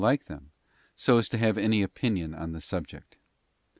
like 0.01 0.23
them, 0.25 0.49
so 0.95 1.19
as 1.19 1.29
to 1.29 1.37
have 1.37 1.59
any 1.59 1.83
opinion 1.83 2.33
on 2.33 2.53
the 2.53 2.59
subject. 2.61 3.19